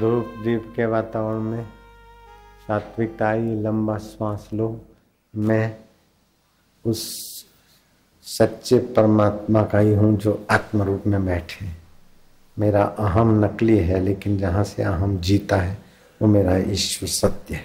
ध्रुव 0.00 0.20
द्वीप 0.42 0.72
के 0.76 0.86
वातावरण 0.86 1.40
में 1.40 1.64
सात्विकता 2.68 3.28
आई, 3.28 3.40
लंबा 3.40 3.98
श्वास 3.98 4.50
लो। 4.54 4.80
मैं 5.36 5.76
उस 6.84 7.26
सच्चे 8.22 8.78
परमात्मा 8.78 9.62
का 9.62 9.78
ही 9.78 9.94
हूँ 9.94 10.18
जो 10.18 10.46
आत्म 10.50 10.82
रूप 10.82 11.02
में 11.06 11.26
बैठे। 11.26 11.66
मेरा 12.58 12.84
अहम 12.84 13.44
नकली 13.44 13.78
है, 13.78 14.00
लेकिन 14.00 14.38
जहाँ 14.38 14.64
से 14.64 14.82
अहम 14.82 15.18
जीता 15.18 15.56
है, 15.56 15.78
वो 16.22 16.28
मेरा 16.28 16.56
ईश्वर 16.56 17.08
सत्य 17.08 17.54
है। 17.54 17.64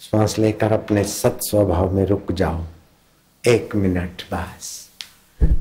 श्वास 0.00 0.38
लेकर 0.38 0.72
अपने 0.72 1.04
सत 1.04 1.38
स्वभाव 1.42 1.92
में 1.92 2.06
रुक 2.06 2.32
जाओ। 2.32 2.64
एक 3.46 3.76
मिनट 3.76 4.22
बस। 4.32 4.90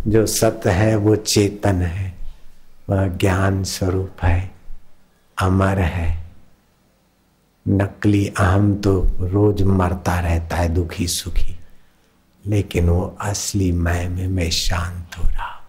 जो 0.08 0.26
सत्य 0.26 0.70
है, 0.70 0.96
वो 0.96 1.16
चेतन 1.16 1.76
है। 1.76 2.14
वह 2.90 3.08
ज्ञान 3.08 3.64
स्वरूप 3.64 4.12
है। 4.24 4.59
अमर 5.42 5.80
है। 5.80 6.32
नकली 7.68 8.28
अहम 8.28 8.76
तो 8.76 9.08
रोज 9.22 9.62
मरता 9.62 10.20
रहता 10.20 10.56
है 10.56 10.70
दुखी 10.70 11.08
सुखी। 11.08 11.60
लेकिन 12.48 12.90
वो 12.90 13.18
असली 13.22 13.72
मैं 13.72 14.10
में 14.10 14.28
मैं 14.28 14.50
शांत 14.50 15.18
हो 15.18 15.24
रहा 15.24 15.68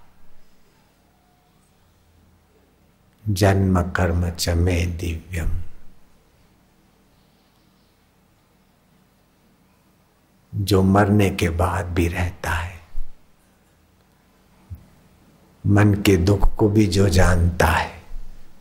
जन्म 3.29 3.83
कर्म 3.83 4.31
च 4.31 4.49
में 4.49 4.97
दिव्यम। 4.97 5.51
जो 10.55 10.83
मरने 10.83 11.31
के 11.31 11.49
बाद 11.49 11.87
भी 11.87 12.09
रहता 12.09 12.51
है, 12.51 12.81
मन 15.67 15.95
के 15.95 16.17
दुख 16.17 16.55
को 16.57 16.69
भी 16.69 16.87
जो 16.87 17.09
जानता 17.09 17.67
है 17.67 18.00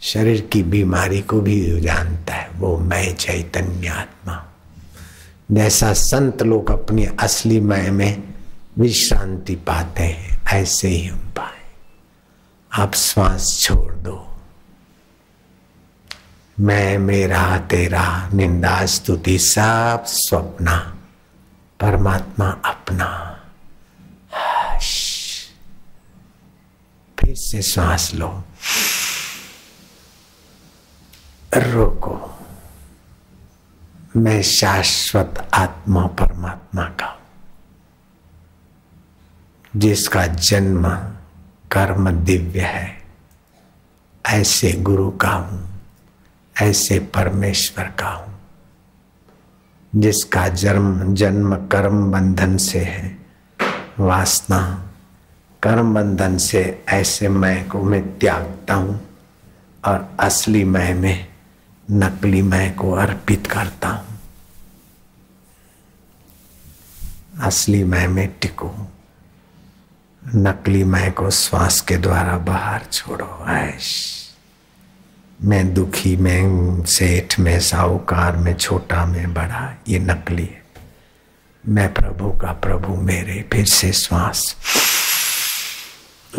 शरीर 0.01 0.41
की 0.41 0.63
बीमारी 0.63 1.21
को 1.21 1.41
भी 1.41 1.81
जानता 1.81 2.33
है, 2.33 2.49
वो 2.55 2.77
मैं 2.77 3.15
चैतन्य 3.15 3.87
आत्मा। 3.87 4.45
जैसा 5.51 5.93
संत 5.93 6.43
लोग 6.43 6.71
अपनी 6.71 7.05
असली 7.05 7.59
मय 7.59 7.91
में 7.91 8.23
विश्रांति 8.77 9.55
पाते 9.55 10.03
हैं, 10.03 10.41
ऐसे 10.53 10.87
ही 10.87 11.07
हम 11.07 11.19
पाए। 11.19 11.71
आप 12.73 12.93
श्वास 12.93 13.59
छोड़ 13.61 13.93
दो। 13.93 14.41
मैं, 16.59 16.97
मेरा, 16.97 17.57
तेरा, 17.57 18.29
निंदा, 18.33 18.85
स्तुति, 18.85 19.39
सब 19.39 20.03
स्वप्ना, 20.07 20.97
परमात्मा 21.79 22.49
अपना। 22.65 23.25
फिर 27.19 27.35
से 27.37 27.61
श्वास 27.61 28.13
लो। 28.13 28.43
रोको। 31.61 32.17
मैं 34.15 34.41
शाश्वत 34.41 35.47
आत्मा 35.53 36.05
परमात्मा 36.19 36.83
का 36.99 37.15
जिसका 39.73 40.25
जन्म, 40.27 40.87
कर्म 41.71 42.09
दिव्य 42.11 42.61
है। 42.61 42.97
ऐसे 44.25 44.71
गुरु 44.73 45.09
का 45.11 45.29
हूँ, 45.29 45.59
ऐसे 46.55 46.99
परमेश्वर 47.15 47.91
का 47.99 48.09
हूँ, 48.09 48.33
जिसका 49.93 50.47
जन्म 50.47 51.13
जन्म, 51.13 51.55
कर्म 51.67 52.11
बंधन 52.11 52.57
से 52.57 52.79
है। 52.79 53.17
वासना, 53.99 54.61
कर्म 55.63 55.93
बंधन 55.93 56.37
से 56.37 56.83
ऐसे 56.89 57.27
मैं 57.29 57.67
को 57.69 57.83
मैं 57.83 58.01
त्यागता 58.19 58.73
हूँ, 58.73 58.99
और 59.83 60.09
असली 60.19 60.63
मैं 60.63 60.93
में 60.93 61.27
नकली 61.91 62.41
मैं 62.41 62.75
को 62.75 62.91
अर्पित 62.91 63.47
करता 63.47 63.89
हूँ। 63.89 64.19
असली 67.41 67.83
मैं 67.83 68.07
में 68.07 68.39
टिको 68.41 68.87
नकली 70.35 70.83
मैं 70.83 71.11
को 71.11 71.29
श्वास 71.29 71.81
के 71.81 71.97
द्वारा 71.97 72.37
बाहर 72.37 72.81
छोड़ो, 72.91 73.45
ऐश। 73.49 74.15
मैं 75.43 75.73
दुखी 75.73 76.15
मैं 76.15 76.83
सेठ 76.85 77.39
में, 77.39 77.59
साहूकार 77.59 78.37
में, 78.37 78.53
छोटा 78.53 79.05
में, 79.05 79.33
बड़ा, 79.33 79.75
ये 79.87 79.99
नकली 79.99 80.45
है। 80.45 80.63
मैं 81.67 81.93
प्रभु 81.93 82.31
का 82.31 82.51
प्रभु, 82.51 82.95
मेरे 82.95 83.49
फिर 83.53 83.65
से 83.65 83.93
श्वास। 83.93 84.55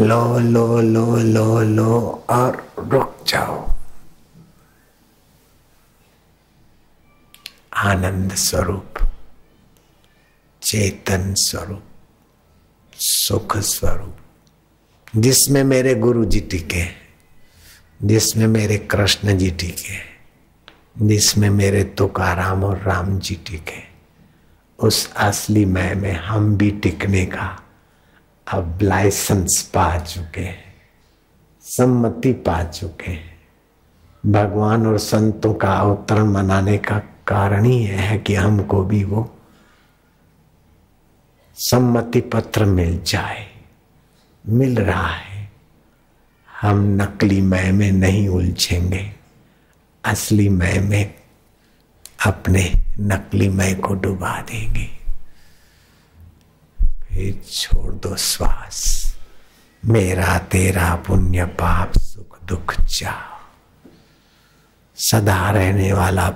लो 0.01 0.39
लो 0.39 0.81
लो 0.81 1.17
लो 1.17 1.63
लो, 1.63 2.25
और 2.31 2.73
रुक 2.79 3.25
जाओ। 3.27 3.80
आनंद 7.81 8.35
स्वरूप, 8.35 8.95
चेतन 10.63 11.35
स्वरूप, 11.35 11.83
सुख 12.95 13.57
स्वरूप, 13.57 14.17
जिसमें 15.17 15.65
मेरे 15.65 15.95
गुरु 15.95 16.25
जी 16.25 16.41
टिके, 16.41 16.85
जिसमें 18.03 18.47
मेरे 18.47 18.79
कृष्ण 18.79 19.39
जी 19.39 19.51
टिके, 19.51 19.97
जिसमें 21.07 21.51
मेरे 21.51 21.85
तुकाराम 21.85 22.65
और 22.65 22.79
राम 22.79 23.19
जी 23.19 23.35
टिके, 23.35 23.83
उस 24.79 25.15
असली 25.15 25.65
मैं 25.65 25.95
में 25.95 26.13
हम 26.13 26.57
भी 26.57 26.71
टिकने 26.71 27.27
का 27.27 27.63
अब 28.53 28.79
लाइसेंस 28.83 29.63
पा 29.75 29.99
चुके 29.99 30.41
हैं, 30.41 30.75
सम्मति 31.65 32.33
पा 32.33 32.65
चुके 32.65 33.11
हैं। 33.11 33.41
भगवान 34.27 34.87
और 34.87 34.99
संतों 34.99 35.55
का 35.55 35.73
अवतरण 35.73 36.25
मनाने 36.25 36.79
का 36.79 36.99
कारण 37.31 37.65
ही 37.65 37.85
है 37.85 38.19
कि 38.19 38.35
हमको 38.35 38.85
भी 38.85 39.05
वो 39.05 39.39
सम्मति 41.55 42.21
पत्र 42.21 42.65
मिल 42.65 43.03
जाए। 43.03 43.51
मिल 44.49 44.77
रहा 44.77 45.07
है। 45.07 45.53
हम 46.61 46.77
नकली 47.03 47.41
मय 47.41 47.73
में 47.73 47.93
नहीं 47.93 48.29
उलझेंगे। 48.29 49.15
असली 50.05 50.49
मय 50.49 50.79
में 50.79 51.15
अपने 52.27 52.73
नकली 53.01 53.49
मय 53.49 53.75
को 53.75 53.95
डुबा 53.95 54.41
देंगे। 54.41 54.99
फिर 56.83 57.43
छोड़ 57.53 57.95
दो 57.95 58.17
श्वास। 58.17 59.07
मेरा 59.85 60.39
तेरा 60.39 60.95
पुण्य 60.95 61.45
पाप, 61.45 61.93
सुख 61.99 62.45
दुख 62.45 62.81
जा 62.81 63.27
सदा 64.97 65.51
रहने 65.51 65.93
वाला 65.93 66.31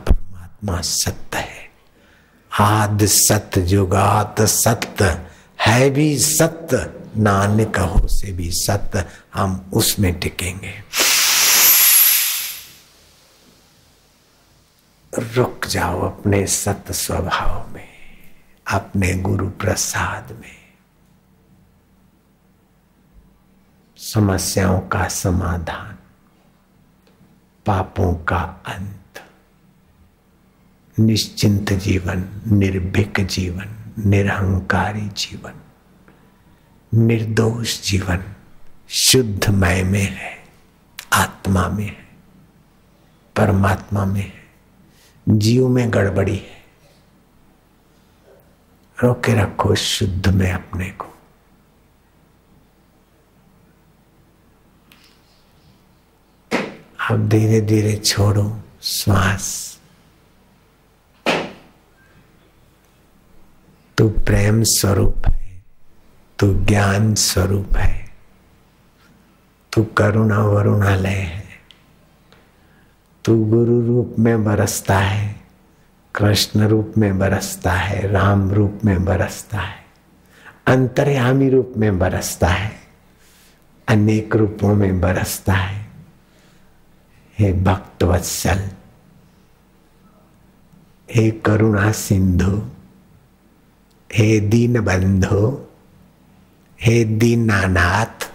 परमात्मा 0.64 0.80
सत्य 0.80 1.38
है। 1.38 1.70
आद 2.60 3.06
सत्य, 3.06 3.60
जुगात 3.60 4.40
सत्य, 4.40 5.26
है 5.60 5.90
भी 5.90 6.18
सत्य, 6.18 6.92
नानक 7.16 7.78
हो 7.78 8.08
से 8.08 8.32
भी 8.32 8.50
सत्य, 8.52 9.04
हम 9.34 9.70
उसमें 9.72 10.20
टिकेंगे। 10.20 10.74
रुक 15.18 15.66
जाओ 15.66 16.00
अपने 16.00 16.46
सत्य 16.46 16.94
स्वभाव 16.94 17.68
में, 17.72 17.88
अपने 18.70 19.14
गुरु 19.14 19.50
प्रसाद 19.50 20.32
में। 20.32 20.58
समस्याओं 23.96 24.80
का 24.80 25.08
समाधान, 25.08 25.98
पापों 27.66 28.14
का 28.14 28.62
अंत। 28.66 29.03
निश्चिंत 31.00 31.72
जीवन, 31.72 32.42
निर्भीक 32.46 33.20
जीवन, 33.20 33.94
निरहंकारी 33.98 35.08
जीवन, 35.08 35.52
निर्दोष 36.94 37.82
जीवन 37.82 38.24
शुद्ध 38.88 39.50
मय 39.50 39.82
में 39.82 40.02
है, 40.02 40.44
आत्मा 41.12 41.68
में 41.68 41.86
है, 41.86 42.08
परमात्मा 43.36 44.04
में 44.04 44.22
है, 44.22 44.44
जीव 45.28 45.68
में 45.68 45.94
गड़बड़ी 45.94 46.36
है। 46.36 46.64
रोके 49.02 49.34
रखो 49.34 49.74
शुद्ध 49.74 50.28
में 50.28 50.52
अपने 50.52 50.90
को। 50.90 51.06
अब 57.10 57.28
धीरे 57.28 57.60
धीरे 57.60 57.96
छोड़ो, 57.96 58.60
श्वास 58.82 59.74
तू 63.98 64.08
प्रेम 64.08 64.62
स्वरूप 64.62 65.26
है, 65.28 65.64
तू 66.38 66.52
ज्ञान 66.64 67.14
स्वरूप 67.14 67.76
है, 67.76 68.10
तू 69.72 69.84
करुणा 69.84 70.38
वरुणालय 70.38 71.08
है, 71.08 71.44
तू 73.24 73.44
गुरु 73.44 73.80
रूप 73.80 74.16
में 74.18 74.44
बरसता 74.44 74.98
है, 74.98 75.40
कृष्ण 76.14 76.68
रूप 76.68 76.94
में 76.98 77.18
बरसता 77.18 77.72
है, 77.72 78.06
राम 78.08 78.50
रूप 78.50 78.80
में 78.84 79.04
बरसता 79.04 79.58
है, 79.58 79.84
अंतर्यामी 80.66 81.48
रूप 81.50 81.72
में 81.76 81.98
बरसता 81.98 82.48
है, 82.48 82.72
अनेक 83.88 84.36
रूपों 84.36 84.74
में 84.74 85.00
बरसता 85.00 85.52
है। 85.52 85.86
हे 87.38 87.52
भक्त 87.52 88.02
वत्सल, 88.02 88.68
हे 91.08 91.30
करुणा 91.30 91.90
सिंधु 91.92 92.62
हे 94.14 94.40
दीन 94.40 94.80
बंधु, 94.80 95.66
हे 96.80 97.04
दीनानाथ 97.04 98.32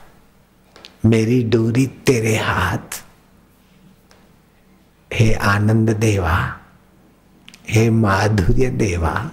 मेरी 1.06 1.44
डोरी 1.44 1.88
तेरे 1.88 2.36
हाथ, 2.38 3.04
हे 5.14 5.34
आनंद 5.34 5.90
देवा, 5.90 6.60
हे 7.70 7.90
माधुर्य 7.90 8.70
देवा, 8.70 9.32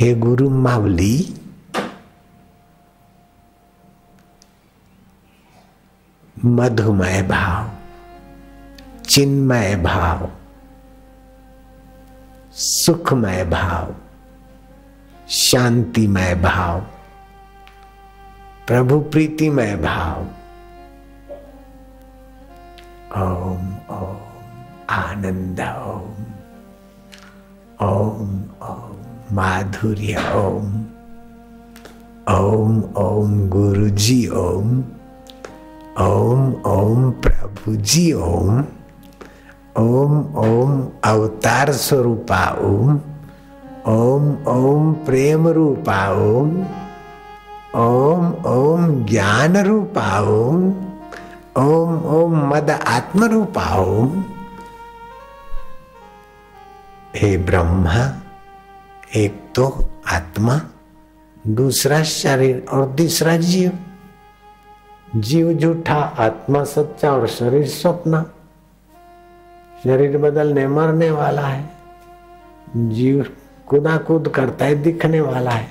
हे 0.00 0.14
गुरु 0.14 0.50
मावली 0.50 1.34
मधुमय 6.44 7.22
भाव, 7.22 7.70
चिन्मय 9.08 9.76
भाव, 9.76 10.30
सुखमय 12.52 13.44
भाव 13.44 13.94
शांतिमय 15.30 16.34
भाव, 16.34 16.80
प्रभु 18.66 19.00
प्रीतिमय 19.00 19.76
भाव। 19.76 20.22
ओम 23.16 23.68
ओम, 23.90 24.16
आनंद, 24.90 25.60
ओम 25.60 26.24
ओम 27.88 28.40
ओम, 28.62 28.96
माधुर्य, 29.32 30.16
ओम 30.34 30.84
ओम 32.34 32.82
ओम 32.96 33.48
गुरु 33.48 33.88
जी 33.88 34.28
ओम 34.28 34.84
ओम 35.98 36.52
ओम 36.66 37.10
प्रभु 37.10 37.76
जी 37.76 38.12
ओम 38.12 38.64
ओम 39.76 40.34
ओम, 40.36 40.88
अवतार 41.04 41.72
स्वरूपा, 41.72 42.44
ओम 42.60 43.00
ओम 43.90 44.46
ओम 44.46 44.92
प्रेम 44.92 45.48
रूपा 45.48 46.10
ओम 46.10 46.66
ओम 47.74 48.32
ओम 48.32 49.04
ज्ञान 49.04 49.56
रूपा 49.56 50.20
ओम 50.20 50.74
ओम 51.58 52.04
ओम 52.04 52.48
मद 52.48 52.70
आत्म 52.70 53.24
रूपा 53.24 53.76
ओम। 53.76 54.24
हे 57.16 57.38
ब्रह्मा, 57.38 58.22
एक 59.16 59.42
तो 59.54 59.90
आत्मा, 60.12 60.60
दूसरा 61.46 62.02
शरीर 62.02 62.66
और 62.72 62.94
तीसरा 62.94 63.36
जीव। 63.36 63.72
जीव 65.16 65.54
झूठा 65.54 66.16
आत्मा, 66.18 66.64
सच्चा 66.64 67.12
और 67.12 67.26
शरीर 67.26 67.66
स्वप्न। 67.66 68.22
शरीर 69.84 70.18
बदलने, 70.18 70.68
मरने 70.68 71.10
वाला 71.10 71.42
है। 71.42 71.70
जीव 72.76 73.26
कुदा 73.70 73.96
कूद 73.96 74.28
करता 74.28 74.64
है, 74.64 74.74
दिखने 74.74 75.20
वाला 75.20 75.50
है, 75.50 75.68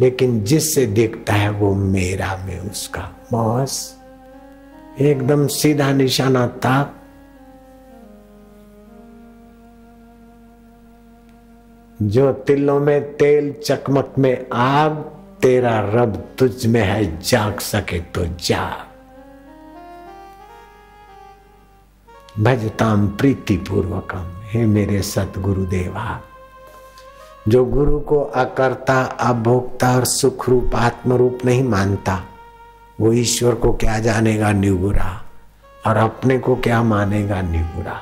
लेकिन 0.00 0.42
जिससे 0.44 0.86
दिखता 0.86 1.32
है 1.32 1.50
वो 1.50 1.74
मेरा 1.74 2.36
में 2.46 2.60
उसका 2.60 3.02
बॉस 3.32 3.96
एकदम 5.00 5.46
सीधा 5.46 5.92
निशाना 5.92 6.46
था। 6.48 6.94
जो 12.02 12.32
तिलों 12.32 12.80
में 12.80 13.16
तेल, 13.16 13.52
चकमक 13.52 14.14
में 14.18 14.46
आग, 14.52 14.92
तेरा 15.42 15.80
रब 15.80 16.34
तुझ 16.38 16.66
में 16.66 16.82
है, 16.82 17.20
जाग 17.20 17.58
सके 17.58 18.00
तो 18.00 18.24
जाग 18.26 18.86
भजताम 22.42 23.08
प्रीति 23.08 23.56
पूर्वकम 23.56 24.32
हे 24.44 24.66
मेरे 24.66 25.02
सतगुरु 25.02 25.64
देवा 25.66 26.20
जो 27.48 27.64
गुरु 27.64 28.00
को 28.00 28.20
अकर्ता, 28.20 29.02
अभोक्ता 29.02 29.96
और 29.96 30.04
सुख 30.04 30.48
रूप 30.48 30.70
आत्म 30.74 31.12
रूप 31.12 31.38
नहीं 31.44 31.64
मानता, 31.64 32.24
वो 33.00 33.12
ईश्वर 33.12 33.54
को 33.54 33.72
क्या 33.72 33.98
जानेगा 33.98 34.52
निगुरा? 34.52 35.24
और 35.86 35.96
अपने 35.96 36.38
को 36.38 36.56
क्या 36.56 36.82
मानेगा 36.82 37.42
निगुरा? 37.42 38.00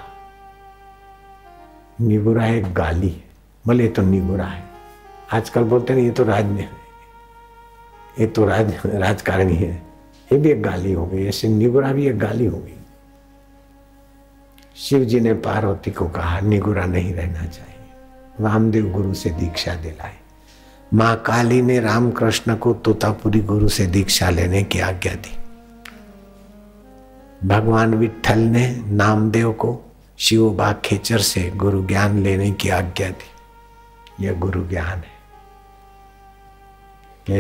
निगुरा 2.01 2.47
एक 2.47 2.75
गाली 2.75 3.09
है। 3.09 3.25
बोले 3.67 3.89
तो 3.89 4.03
निगुरा 4.03 4.47
है। 4.47 4.65
आजकल 5.33 5.63
बोलते 5.65 5.95
नहीं 5.95 6.05
ये 6.05 6.11
तो 6.11 6.25
राज 6.25 6.65
ये 8.21 8.27
तो 8.27 8.47
राज, 8.47 8.75
राजकारणी 8.87 9.55
है। 9.55 9.83
ये 10.33 10.39
भी 10.39 10.51
एक 10.51 10.63
गाली 10.63 10.93
हो 10.93 11.07
गई। 11.07 11.27
ऐसे 11.27 11.49
निगुरा 11.49 11.93
भी 11.93 12.07
एक 12.07 12.19
गाली 12.19 12.47
हो 12.47 12.59
गई। 12.59 12.79
शिव 14.77 15.05
जी 15.05 15.21
ने 15.21 15.35
पार्वती 15.35 15.91
को 15.91 16.09
कहा, 16.09 16.41
निगुरा 16.41 16.85
नहीं 16.85 17.15
रहना 17.15 17.47
चाहिए। 17.47 17.76
वामदेव 18.41 18.91
गुरु 18.91 19.15
से 19.15 19.31
दीक्षा 19.31 19.75
दिलाई। 19.75 20.13
माँ 20.95 21.17
काली 21.17 21.63
ने 21.63 21.81
रामकृष्ण 21.81 22.57
को 22.57 22.75
तोतापुरी 22.75 23.41
गुरु 23.41 23.69
से 23.69 23.87
दीक्षा 23.87 24.31
लेने 24.31 24.63
की 24.63 24.81
आज्ञा 24.81 25.15
दी। 25.15 25.39
भगवान 27.49 27.95
विठल 27.95 28.39
ने 28.39 28.83
नामदेव 28.87 29.53
को 29.53 29.81
शिवबा 30.19 30.73
खेचर 30.73 31.19
से 31.19 31.51
गुरु 31.51 31.87
ज्ञान 31.87 32.23
लेने 32.23 32.53
की 32.53 32.69
आज्ञा 32.69 33.11
दी। 33.11 33.31
यह 34.27 34.33
गुरु 34.33 34.69
ज्ञान 34.69 35.03
है। 35.03 35.17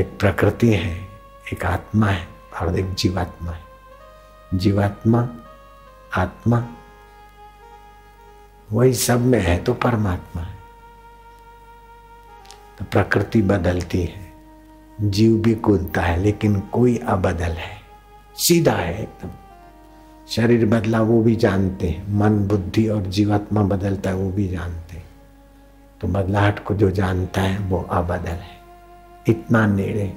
एक 0.00 0.18
प्रकृति 0.18 0.74
है, 0.74 1.08
एक 1.52 1.66
आत्मा 1.66 2.06
है 2.06 2.28
और 2.62 2.78
एक 2.78 2.94
जीवात्मा 2.94 3.50
है। 3.50 3.62
जीवात्मा, 4.54 5.28
आत्मा, 6.16 6.66
वही 8.72 8.94
सब 8.94 9.20
में 9.20 9.40
है 9.40 9.58
तो 9.58 9.74
परमात्मा 9.74 10.42
है। 10.42 10.55
प्रकृति 12.96 13.42
बदलती 13.42 14.00
है। 14.00 14.32
जीव 15.00 15.36
भी 15.36 15.54
कूदता 15.54 16.02
है, 16.02 16.18
लेकिन 16.18 16.60
कोई 16.60 16.96
अबदल 16.96 17.52
है। 17.52 17.80
सीधा 18.36 18.72
है 18.72 19.02
एकदम। 19.02 19.30
शरीर 20.28 20.66
बदला, 20.66 21.00
वो 21.00 21.22
भी 21.22 21.36
जानते 21.36 21.88
हैं। 21.88 22.14
मन, 22.14 22.38
बुद्धि 22.38 22.88
और 22.88 23.02
जीवात्मा 23.02 23.62
बदलता 23.62 24.10
है, 24.10 24.16
वो 24.16 24.30
भी 24.30 24.48
जानते 24.48 24.96
हैं। 24.96 25.04
तो 26.00 26.08
बदलाहट 26.08 26.64
को 26.64 26.74
जो 26.74 26.90
जानता 26.90 27.40
है, 27.40 27.58
वो 27.58 27.82
अबदल 27.82 28.30
है। 28.30 28.60
इतना 29.28 29.66
नेड़े। 29.66 30.16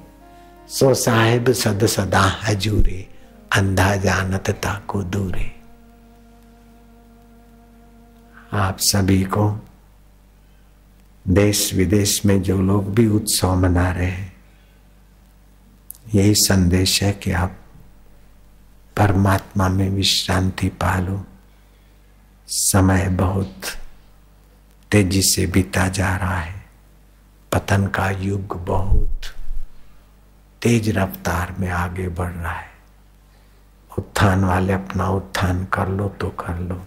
सो 0.67 0.93
साहेब 0.93 1.51
सद 1.51 1.85
सदा 1.85 2.31
हजूरे, 2.47 3.07
अंधा 3.57 3.95
जानत 3.95 4.49
ताको 4.49 5.03
दूरे। 5.03 5.51
आप 8.53 8.77
सभी 8.79 9.23
को 9.23 9.68
देश 11.27 11.73
विदेश 11.73 12.25
में 12.25 12.41
जो 12.41 12.61
लोग 12.61 12.95
भी 12.95 13.07
उत्सव 13.07 13.55
मना 13.55 13.91
रहे 13.91 14.05
हैं, 14.05 14.33
यही 16.15 16.33
संदेश 16.35 17.03
है 17.03 17.11
कि 17.13 17.31
आप 17.31 17.57
परमात्मा 18.97 19.69
में 19.69 19.89
विश्रांति 19.89 20.69
पालो। 20.69 21.25
समय 22.47 23.09
बहुत 23.09 23.61
तेज़ी 24.91 25.21
से 25.21 25.47
बीता 25.47 25.87
जा 25.87 26.17
रहा 26.17 26.39
है। 26.39 26.65
पतन 27.51 27.87
का 27.87 28.09
युग 28.09 28.65
बहुत 28.65 29.21
तेज 30.61 30.89
रफ्तार 30.89 31.55
में 31.59 31.69
आगे 31.69 32.07
बढ़ 32.07 32.31
रहा 32.31 32.53
है। 32.53 32.69
उत्थान 33.97 34.43
वाले 34.43 34.73
अपना 34.73 35.09
उत्थान 35.09 35.65
कर 35.65 35.89
लो 35.89 36.09
तो 36.09 36.29
कर 36.29 36.59
लो। 36.59 36.85